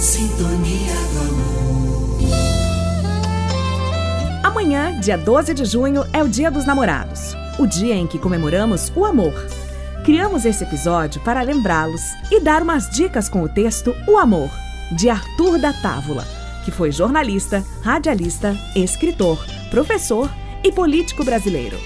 Sintonia 0.00 0.94
do 1.12 1.20
amor. 1.20 2.20
Amanhã, 4.42 4.98
dia 4.98 5.18
12 5.18 5.54
de 5.54 5.64
junho, 5.64 6.04
é 6.12 6.22
o 6.22 6.28
Dia 6.28 6.50
dos 6.50 6.64
Namorados 6.64 7.36
o 7.60 7.66
dia 7.66 7.94
em 7.94 8.06
que 8.06 8.18
comemoramos 8.18 8.90
o 8.96 9.04
amor. 9.04 9.34
Criamos 10.02 10.46
esse 10.46 10.64
episódio 10.64 11.20
para 11.20 11.42
lembrá-los 11.42 12.00
e 12.30 12.40
dar 12.40 12.62
umas 12.62 12.88
dicas 12.88 13.28
com 13.28 13.42
o 13.42 13.48
texto 13.48 13.94
O 14.06 14.16
Amor, 14.16 14.50
de 14.92 15.10
Arthur 15.10 15.58
da 15.58 15.74
Távola, 15.74 16.24
que 16.64 16.70
foi 16.70 16.90
jornalista, 16.90 17.62
radialista, 17.82 18.56
escritor, 18.74 19.44
professor 19.70 20.30
e 20.64 20.72
político 20.72 21.22
brasileiro. 21.22 21.78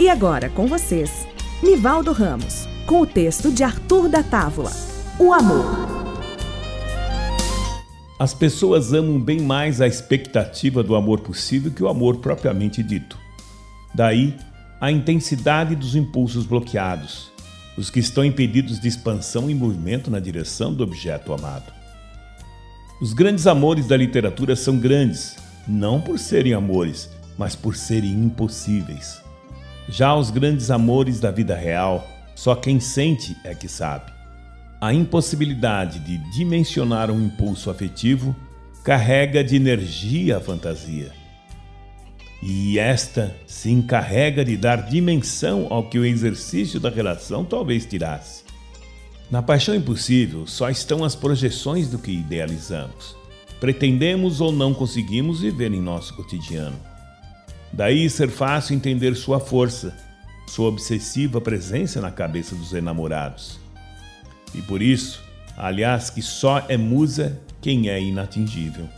E 0.00 0.08
agora, 0.08 0.48
com 0.48 0.66
vocês, 0.66 1.28
Nivaldo 1.62 2.10
Ramos, 2.10 2.68
com 2.88 3.02
o 3.02 3.06
texto 3.06 3.52
de 3.52 3.62
Arthur 3.62 4.08
da 4.08 4.22
Távola, 4.22 4.72
O 5.18 5.30
Amor. 5.34 5.66
As 8.18 8.32
pessoas 8.32 8.94
amam 8.94 9.20
bem 9.20 9.42
mais 9.42 9.82
a 9.82 9.86
expectativa 9.86 10.82
do 10.82 10.96
amor 10.96 11.20
possível 11.20 11.70
que 11.70 11.82
o 11.82 11.88
amor 11.88 12.16
propriamente 12.16 12.82
dito. 12.82 13.18
Daí, 13.94 14.34
a 14.80 14.90
intensidade 14.90 15.76
dos 15.76 15.94
impulsos 15.94 16.46
bloqueados, 16.46 17.30
os 17.76 17.90
que 17.90 18.00
estão 18.00 18.24
impedidos 18.24 18.80
de 18.80 18.88
expansão 18.88 19.50
e 19.50 19.54
movimento 19.54 20.10
na 20.10 20.18
direção 20.18 20.72
do 20.72 20.82
objeto 20.82 21.34
amado. 21.34 21.70
Os 23.02 23.12
grandes 23.12 23.46
amores 23.46 23.86
da 23.86 23.98
literatura 23.98 24.56
são 24.56 24.78
grandes, 24.78 25.36
não 25.66 26.00
por 26.00 26.18
serem 26.18 26.54
amores, 26.54 27.10
mas 27.36 27.54
por 27.54 27.76
serem 27.76 28.12
impossíveis. 28.12 29.20
Já 29.90 30.14
os 30.14 30.30
grandes 30.30 30.70
amores 30.70 31.20
da 31.20 31.30
vida 31.30 31.54
real, 31.54 32.17
só 32.38 32.54
quem 32.54 32.78
sente 32.78 33.36
é 33.42 33.52
que 33.52 33.66
sabe. 33.66 34.12
A 34.80 34.94
impossibilidade 34.94 35.98
de 35.98 36.18
dimensionar 36.30 37.10
um 37.10 37.20
impulso 37.20 37.68
afetivo 37.68 38.34
carrega 38.84 39.42
de 39.42 39.56
energia 39.56 40.36
a 40.36 40.40
fantasia. 40.40 41.10
E 42.40 42.78
esta 42.78 43.34
se 43.44 43.72
encarrega 43.72 44.44
de 44.44 44.56
dar 44.56 44.88
dimensão 44.88 45.66
ao 45.68 45.88
que 45.88 45.98
o 45.98 46.04
exercício 46.04 46.78
da 46.78 46.88
relação 46.88 47.44
talvez 47.44 47.84
tirasse. 47.84 48.44
Na 49.28 49.42
paixão 49.42 49.74
impossível 49.74 50.46
só 50.46 50.70
estão 50.70 51.02
as 51.02 51.16
projeções 51.16 51.88
do 51.88 51.98
que 51.98 52.12
idealizamos. 52.12 53.16
Pretendemos 53.58 54.40
ou 54.40 54.52
não 54.52 54.72
conseguimos 54.72 55.40
viver 55.40 55.72
em 55.72 55.82
nosso 55.82 56.14
cotidiano. 56.14 56.78
Daí 57.72 58.08
ser 58.08 58.28
fácil 58.28 58.76
entender 58.76 59.16
sua 59.16 59.40
força, 59.40 60.07
sua 60.48 60.68
obsessiva 60.68 61.40
presença 61.40 62.00
na 62.00 62.10
cabeça 62.10 62.56
dos 62.56 62.72
enamorados. 62.72 63.60
E 64.54 64.62
por 64.62 64.82
isso, 64.82 65.22
aliás, 65.56 66.10
que 66.10 66.22
só 66.22 66.64
é 66.68 66.76
musa 66.76 67.38
quem 67.60 67.88
é 67.88 68.00
inatingível. 68.00 68.88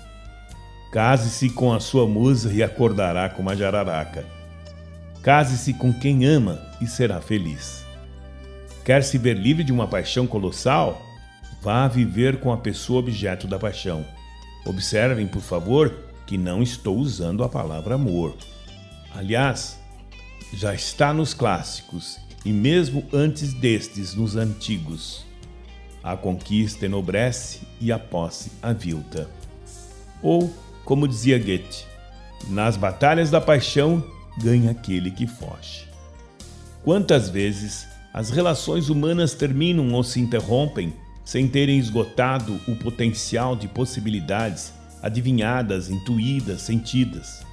Case-se 0.92 1.50
com 1.50 1.72
a 1.72 1.80
sua 1.80 2.06
musa 2.06 2.52
e 2.52 2.62
acordará 2.62 3.28
com 3.28 3.42
uma 3.42 3.56
jararaca. 3.56 4.24
Case-se 5.22 5.74
com 5.74 5.92
quem 5.92 6.24
ama 6.24 6.58
e 6.80 6.86
será 6.86 7.20
feliz. 7.20 7.84
Quer 8.84 9.02
se 9.02 9.18
ver 9.18 9.36
livre 9.36 9.62
de 9.62 9.72
uma 9.72 9.86
paixão 9.86 10.26
colossal? 10.26 11.00
Vá 11.62 11.86
viver 11.86 12.40
com 12.40 12.52
a 12.52 12.56
pessoa 12.56 13.00
objeto 13.00 13.46
da 13.46 13.58
paixão. 13.58 14.04
Observem, 14.64 15.26
por 15.26 15.42
favor, 15.42 15.94
que 16.26 16.38
não 16.38 16.62
estou 16.62 16.96
usando 16.96 17.42
a 17.42 17.48
palavra 17.48 17.96
amor. 17.96 18.36
Aliás, 19.14 19.79
já 20.52 20.74
está 20.74 21.12
nos 21.12 21.34
clássicos 21.34 22.18
e 22.44 22.52
mesmo 22.52 23.04
antes 23.12 23.52
destes 23.52 24.14
nos 24.14 24.36
antigos. 24.36 25.24
A 26.02 26.16
conquista 26.16 26.86
enobrece 26.86 27.60
e 27.80 27.92
a 27.92 27.98
posse 27.98 28.50
avilta. 28.62 29.28
Ou, 30.22 30.52
como 30.84 31.06
dizia 31.06 31.38
Goethe, 31.38 31.84
nas 32.48 32.76
batalhas 32.76 33.30
da 33.30 33.40
paixão 33.40 34.02
ganha 34.38 34.70
aquele 34.70 35.10
que 35.10 35.26
foge. 35.26 35.86
Quantas 36.82 37.28
vezes 37.28 37.86
as 38.12 38.30
relações 38.30 38.88
humanas 38.88 39.34
terminam 39.34 39.92
ou 39.92 40.02
se 40.02 40.18
interrompem 40.20 40.94
sem 41.24 41.46
terem 41.46 41.78
esgotado 41.78 42.58
o 42.66 42.74
potencial 42.76 43.54
de 43.54 43.68
possibilidades 43.68 44.72
adivinhadas, 45.02 45.90
intuídas, 45.90 46.62
sentidas? 46.62 47.44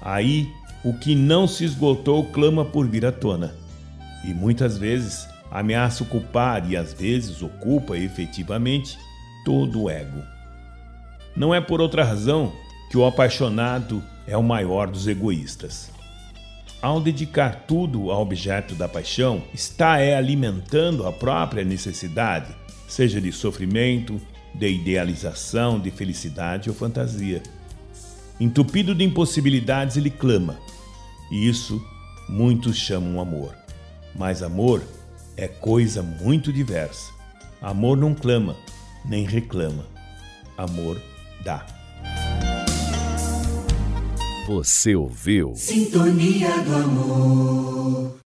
Aí 0.00 0.50
o 0.84 0.92
que 0.92 1.14
não 1.14 1.46
se 1.46 1.64
esgotou 1.64 2.24
clama 2.26 2.64
por 2.64 2.86
vir 2.86 3.04
à 3.04 3.12
tona. 3.12 3.54
E 4.24 4.34
muitas 4.34 4.78
vezes 4.78 5.28
ameaça 5.50 6.02
ocupar 6.02 6.70
e 6.70 6.76
às 6.76 6.92
vezes 6.92 7.42
ocupa 7.42 7.96
efetivamente 7.96 8.98
todo 9.44 9.82
o 9.82 9.90
ego. 9.90 10.22
Não 11.36 11.54
é 11.54 11.60
por 11.60 11.80
outra 11.80 12.04
razão 12.04 12.52
que 12.90 12.98
o 12.98 13.04
apaixonado 13.04 14.02
é 14.26 14.36
o 14.36 14.42
maior 14.42 14.90
dos 14.90 15.06
egoístas. 15.06 15.90
Ao 16.80 17.00
dedicar 17.00 17.64
tudo 17.66 18.10
ao 18.10 18.22
objeto 18.22 18.74
da 18.74 18.88
paixão, 18.88 19.42
está 19.52 19.98
é 19.98 20.14
alimentando 20.16 21.06
a 21.06 21.12
própria 21.12 21.64
necessidade, 21.64 22.54
seja 22.86 23.20
de 23.20 23.32
sofrimento, 23.32 24.20
de 24.54 24.68
idealização, 24.68 25.78
de 25.78 25.90
felicidade 25.90 26.68
ou 26.68 26.74
fantasia. 26.74 27.42
Entupido 28.40 28.94
de 28.94 29.04
impossibilidades, 29.04 29.96
ele 29.96 30.10
clama. 30.10 30.58
E 31.30 31.48
isso 31.48 31.82
muitos 32.28 32.76
chamam 32.76 33.20
amor. 33.20 33.54
Mas 34.14 34.42
amor 34.42 34.82
é 35.36 35.48
coisa 35.48 36.02
muito 36.02 36.52
diversa. 36.52 37.12
Amor 37.60 37.96
não 37.96 38.14
clama, 38.14 38.56
nem 39.04 39.24
reclama. 39.24 39.86
Amor 40.56 41.00
dá. 41.44 41.66
Você 44.46 44.94
ouviu? 44.94 45.54
Sintonia 45.56 46.62
do 46.62 46.74
amor. 46.74 48.27